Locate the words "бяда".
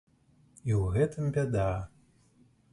1.37-1.69